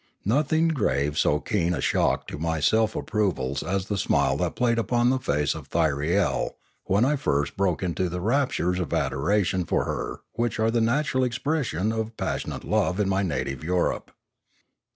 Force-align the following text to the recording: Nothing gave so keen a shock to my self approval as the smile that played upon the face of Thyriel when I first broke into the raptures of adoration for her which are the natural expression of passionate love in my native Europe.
Nothing 0.25 0.69
gave 0.69 1.15
so 1.15 1.39
keen 1.39 1.75
a 1.75 1.79
shock 1.79 2.25
to 2.25 2.39
my 2.39 2.59
self 2.59 2.95
approval 2.95 3.55
as 3.63 3.85
the 3.85 3.99
smile 3.99 4.35
that 4.37 4.55
played 4.55 4.79
upon 4.79 5.11
the 5.11 5.19
face 5.19 5.53
of 5.53 5.69
Thyriel 5.69 6.55
when 6.85 7.05
I 7.05 7.15
first 7.15 7.55
broke 7.55 7.83
into 7.83 8.09
the 8.09 8.19
raptures 8.19 8.79
of 8.79 8.93
adoration 8.95 9.63
for 9.63 9.85
her 9.85 10.21
which 10.33 10.57
are 10.57 10.71
the 10.71 10.81
natural 10.81 11.23
expression 11.23 11.91
of 11.91 12.17
passionate 12.17 12.63
love 12.63 12.99
in 12.99 13.09
my 13.09 13.21
native 13.21 13.63
Europe. 13.63 14.09